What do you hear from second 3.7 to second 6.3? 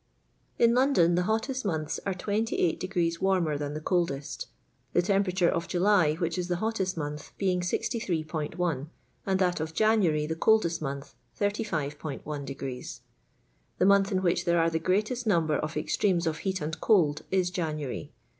the coldest; the tempentnre of July,